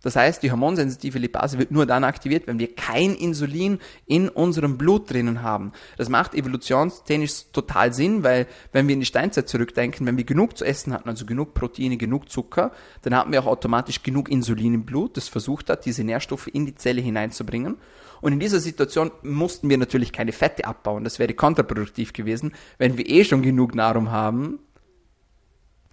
[0.04, 4.76] Das heißt, die hormonsensitive Lipase wird nur dann aktiviert, wenn wir kein Insulin in unserem
[4.76, 5.72] Blut drinnen haben.
[5.96, 10.58] Das macht evolutionstechnisch total Sinn, weil wenn wir in die Steinzeit zurückdenken, wenn wir genug
[10.58, 14.74] zu essen hatten, also genug Proteine, genug Zucker, dann hatten wir auch automatisch genug Insulin
[14.74, 17.78] im Blut, das versucht hat, diese Nährstoffe in die Zelle hineinzubringen.
[18.20, 21.04] Und in dieser Situation mussten wir natürlich keine Fette abbauen.
[21.04, 24.58] Das wäre kontraproduktiv gewesen, wenn wir eh schon genug Nahrung haben,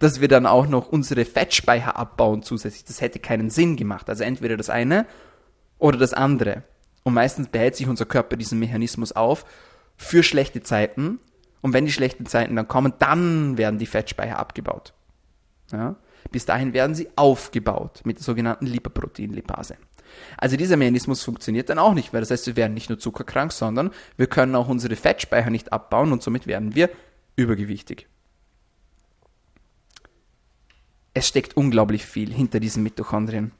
[0.02, 2.84] dass wir dann auch noch unsere Fettspeicher abbauen zusätzlich.
[2.84, 4.08] Das hätte keinen Sinn gemacht.
[4.08, 5.06] Also entweder das eine
[5.78, 6.64] oder das andere.
[7.04, 9.44] Und meistens behält sich unser Körper diesen Mechanismus auf
[9.96, 11.20] für schlechte Zeiten.
[11.60, 14.92] Und wenn die schlechten Zeiten dann kommen, dann werden die Fettspeicher abgebaut.
[15.70, 15.94] Ja?
[16.32, 19.76] Bis dahin werden sie aufgebaut mit der sogenannten Lipoproteinlipase.
[20.36, 23.52] Also dieser Mechanismus funktioniert dann auch nicht, weil das heißt, wir werden nicht nur zuckerkrank,
[23.52, 26.90] sondern wir können auch unsere Fettspeicher nicht abbauen und somit werden wir
[27.36, 28.08] übergewichtig
[31.14, 33.52] es steckt unglaublich viel hinter diesen Mitochondrien.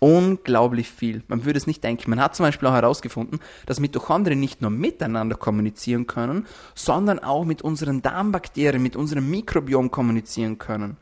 [0.00, 1.22] Unglaublich viel.
[1.28, 2.10] Man würde es nicht denken.
[2.10, 7.44] Man hat zum Beispiel auch herausgefunden, dass Mitochondrien nicht nur miteinander kommunizieren können, sondern auch
[7.44, 10.98] mit unseren Darmbakterien, mit unserem Mikrobiom kommunizieren können.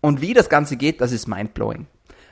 [0.00, 1.86] Und wie das Ganze geht, das ist mindblowing.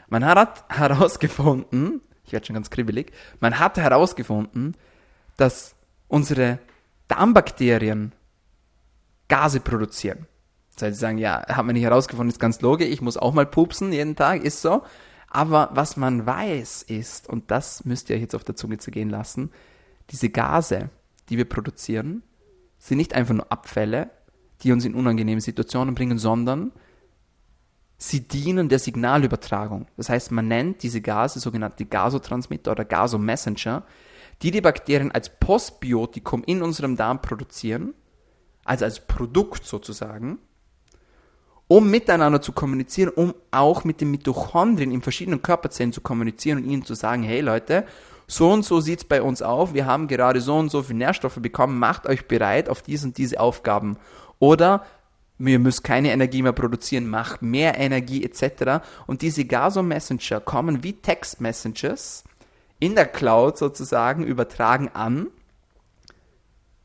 [0.09, 4.77] Man hat herausgefunden, ich werde schon ganz kribbelig, man hat herausgefunden,
[5.37, 5.75] dass
[6.09, 6.59] unsere
[7.09, 8.13] Darmbakterien
[9.29, 10.27] Gase produzieren.
[10.83, 13.47] Heißt, sie sagen, ja, hat man nicht herausgefunden, ist ganz logisch, ich muss auch mal
[13.47, 14.83] pupsen jeden Tag, ist so.
[15.29, 18.91] Aber was man weiß ist, und das müsst ihr euch jetzt auf der Zunge zu
[18.91, 19.51] gehen lassen,
[20.11, 20.91] diese Gase,
[21.29, 22.23] die wir produzieren,
[22.79, 24.11] sind nicht einfach nur Abfälle,
[24.63, 26.73] die uns in unangenehme Situationen bringen, sondern
[27.99, 29.87] sie dienen der Signalübertragung.
[29.97, 33.85] Das heißt, man nennt diese Gase sogenannte Gasotransmitter oder Gasomessenger,
[34.43, 37.95] die die Bakterien als Postbiotikum in unserem Darm produzieren,
[38.65, 40.39] also als Produkt sozusagen,
[41.69, 46.71] um miteinander zu kommunizieren, um auch mit den Mitochondrien in verschiedenen Körperzellen zu kommunizieren und
[46.71, 47.85] ihnen zu sagen, hey Leute,
[48.29, 51.39] so und so sieht's bei uns auf, wir haben gerade so und so viele Nährstoffe
[51.41, 53.99] bekommen, macht euch bereit auf diese und diese Aufgaben.
[54.39, 54.85] Oder
[55.39, 58.85] ihr müsst keine Energie mehr produzieren, macht mehr Energie etc.
[59.07, 62.25] Und diese Gaso-Messenger kommen wie Text-Messages
[62.79, 65.29] in der Cloud sozusagen übertragen an,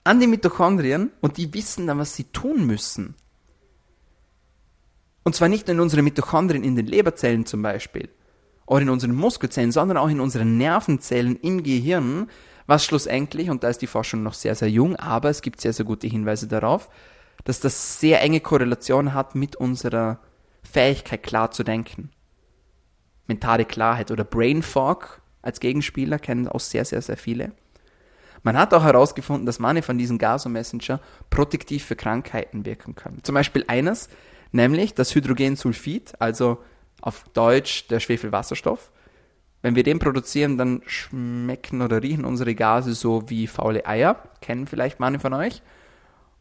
[0.03, 3.15] an die Mitochondrien und die wissen dann, was sie tun müssen.
[5.23, 8.09] Und zwar nicht nur in unseren Mitochondrien, in den Leberzellen zum Beispiel,
[8.65, 12.29] oder in unseren Muskelzellen, sondern auch in unseren Nervenzellen im Gehirn,
[12.67, 15.73] was schlussendlich, und da ist die Forschung noch sehr, sehr jung, aber es gibt sehr,
[15.73, 16.89] sehr gute Hinweise darauf,
[17.43, 20.19] dass das sehr enge Korrelation hat mit unserer
[20.63, 22.11] Fähigkeit, klar zu denken.
[23.27, 27.51] Mentale Klarheit oder Brain Fog als Gegenspieler kennen auch sehr, sehr, sehr viele.
[28.43, 33.23] Man hat auch herausgefunden, dass manche von diesen Gaso-Messenger protektiv für Krankheiten wirken können.
[33.23, 34.09] Zum Beispiel eines,
[34.51, 36.59] nämlich das Hydrogensulfid, also
[37.01, 38.91] auf Deutsch der Schwefelwasserstoff.
[39.61, 44.21] Wenn wir den produzieren, dann schmecken oder riechen unsere Gase so wie faule Eier.
[44.41, 45.61] Kennen vielleicht manche von euch.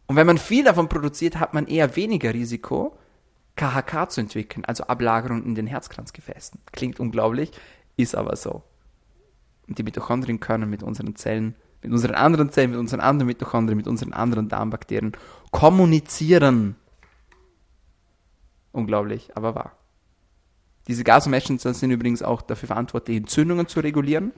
[0.07, 2.97] Und wenn man viel davon produziert, hat man eher weniger Risiko,
[3.57, 6.61] KHK zu entwickeln, also Ablagerung in den Herzkranzgefäßen.
[6.73, 7.53] Klingt unglaublich,
[7.97, 8.63] ist aber so.
[9.69, 13.77] Und die Mitochondrien können mit unseren Zellen, mit unseren anderen Zellen, mit unseren anderen Mitochondrien,
[13.77, 15.13] mit unseren anderen Darmbakterien
[15.51, 16.77] kommunizieren.
[18.73, 19.77] Unglaublich, aber wahr.
[20.87, 24.33] Diese Gasmessenger sind übrigens auch dafür verantwortlich, Entzündungen zu regulieren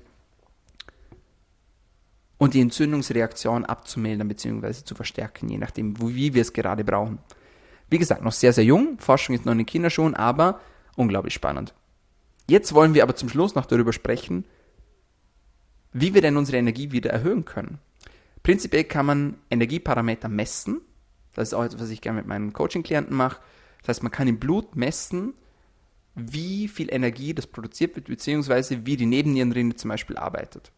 [2.38, 4.84] und die Entzündungsreaktion abzumildern bzw.
[4.84, 7.18] zu verstärken, je nachdem, wie wir es gerade brauchen.
[7.88, 10.60] Wie gesagt, noch sehr, sehr jung, Forschung ist noch in den Kinderschuhen, aber
[10.96, 11.74] unglaublich spannend.
[12.48, 14.44] Jetzt wollen wir aber zum Schluss noch darüber sprechen,
[15.92, 17.78] wie wir denn unsere Energie wieder erhöhen können.
[18.42, 20.80] Prinzipiell kann man Energieparameter messen.
[21.34, 23.40] Das ist auch etwas, was ich gerne mit meinen Coaching-Klienten mache.
[23.82, 25.34] Das heißt, man kann im Blut messen,
[26.14, 30.72] wie viel Energie das produziert wird, beziehungsweise wie die Nebennierenrinde zum Beispiel arbeitet.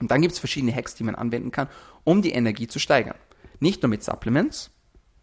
[0.00, 1.68] Und dann gibt es verschiedene Hacks, die man anwenden kann,
[2.04, 3.16] um die Energie zu steigern.
[3.60, 4.70] Nicht nur mit Supplements,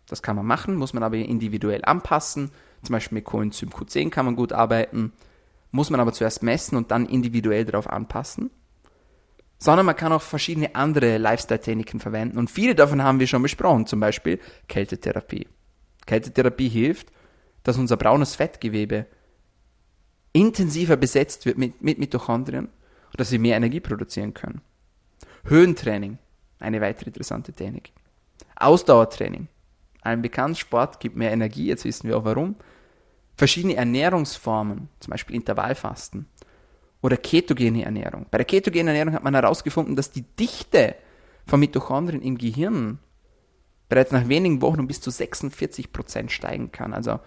[0.07, 2.51] das kann man machen, muss man aber individuell anpassen.
[2.83, 5.11] Zum Beispiel mit Coenzym Q10 kann man gut arbeiten,
[5.71, 8.51] muss man aber zuerst messen und dann individuell darauf anpassen.
[9.57, 13.85] Sondern man kann auch verschiedene andere Lifestyle-Techniken verwenden und viele davon haben wir schon besprochen,
[13.85, 15.47] zum Beispiel Kältetherapie.
[16.09, 17.11] Kältetherapie hilft,
[17.61, 19.05] dass unser braunes Fettgewebe
[20.33, 24.61] intensiver besetzt wird mit, mit Mitochondrien und dass wir mehr Energie produzieren können.
[25.43, 26.17] Höhentraining,
[26.59, 27.91] eine weitere interessante Technik.
[28.55, 29.47] Ausdauertraining,
[30.01, 32.55] ein bekannt, Sport gibt mehr Energie, jetzt wissen wir auch warum.
[33.37, 36.25] Verschiedene Ernährungsformen, zum Beispiel Intervallfasten
[37.03, 38.25] oder ketogene Ernährung.
[38.31, 40.95] Bei der ketogenen Ernährung hat man herausgefunden, dass die Dichte
[41.45, 42.97] von Mitochondrien im Gehirn
[43.89, 46.93] bereits nach wenigen Wochen um bis zu 46 Prozent steigen kann.
[46.93, 47.19] Also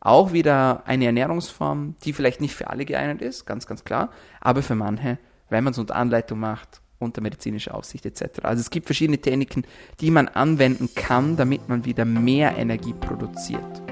[0.00, 4.62] auch wieder eine Ernährungsform, die vielleicht nicht für alle geeignet ist, ganz, ganz klar, aber
[4.62, 8.40] für manche, wenn man es unter Anleitung macht, unter medizinischer Aufsicht etc.
[8.42, 9.64] Also es gibt verschiedene Techniken,
[10.00, 13.82] die man anwenden kann, damit man wieder mehr Energie produziert.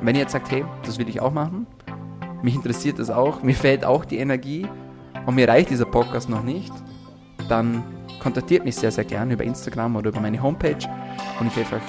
[0.00, 1.66] Wenn ihr jetzt sagt, hey, das will ich auch machen,
[2.42, 4.66] mich interessiert das auch, mir fehlt auch die Energie
[5.26, 6.72] und mir reicht dieser Podcast noch nicht,
[7.48, 7.84] dann
[8.22, 10.78] kontaktiert mich sehr, sehr gerne über Instagram oder über meine Homepage
[11.40, 11.82] und ich helfe euch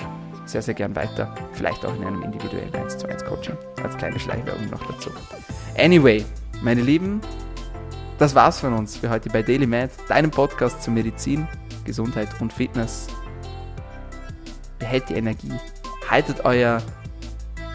[0.46, 1.34] sehr, sehr gern weiter.
[1.54, 3.56] Vielleicht auch in einem individuellen 1 zu 1 Coaching.
[3.84, 5.12] Als kleine Schleichwerbung noch dazu.
[5.78, 6.26] Anyway,
[6.64, 7.22] meine Lieben,
[8.18, 11.48] das war's von uns für heute bei Daily Med, deinem Podcast zu Medizin,
[11.86, 13.08] Gesundheit und Fitness.
[14.80, 15.54] Behält die Energie,
[16.10, 16.82] haltet euer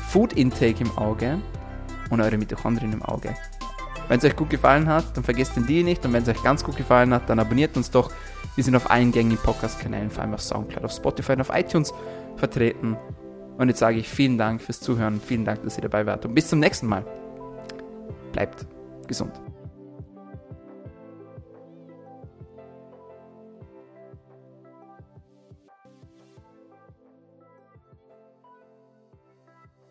[0.09, 1.39] Food Intake im Auge
[2.11, 3.35] und eure Mitochondrien im Auge.
[4.09, 6.43] Wenn es euch gut gefallen hat, dann vergesst den Deal nicht und wenn es euch
[6.43, 8.11] ganz gut gefallen hat, dann abonniert uns doch.
[8.59, 11.95] Wir sind auf allen gängigen Podcast-Kanälen, vor allem auf Soundcloud, auf Spotify und auf iTunes
[12.35, 12.97] vertreten.
[13.57, 16.35] Und jetzt sage ich vielen Dank fürs Zuhören, vielen Dank, dass ihr dabei wart und
[16.35, 17.05] bis zum nächsten Mal.
[18.33, 18.67] Bleibt
[19.07, 19.31] gesund.